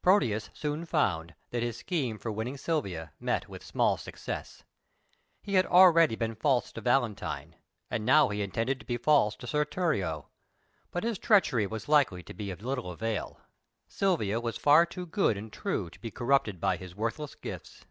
Proteus 0.00 0.48
soon 0.54 0.86
found 0.86 1.34
that 1.50 1.64
his 1.64 1.76
scheme 1.76 2.16
for 2.16 2.30
winning 2.30 2.56
Silvia 2.56 3.12
met 3.18 3.48
with 3.48 3.64
small 3.64 3.96
success. 3.96 4.62
He 5.42 5.54
had 5.54 5.66
already 5.66 6.14
been 6.14 6.36
false 6.36 6.70
to 6.74 6.80
Valentine, 6.80 7.56
and 7.90 8.06
now 8.06 8.28
he 8.28 8.42
intended 8.42 8.78
to 8.78 8.86
be 8.86 8.96
false 8.96 9.34
to 9.34 9.48
Sir 9.48 9.64
Thurio; 9.64 10.26
but 10.92 11.02
his 11.02 11.18
treachery 11.18 11.66
was 11.66 11.88
likely 11.88 12.22
to 12.22 12.32
be 12.32 12.52
of 12.52 12.62
little 12.62 12.92
avail. 12.92 13.40
Silvia 13.88 14.38
was 14.38 14.56
far 14.56 14.86
too 14.86 15.04
good 15.04 15.36
and 15.36 15.52
true 15.52 15.90
to 15.90 15.98
be 16.00 16.12
corrupted 16.12 16.60
by 16.60 16.76
his 16.76 16.94
worthless 16.94 17.34
gifts. 17.34 17.84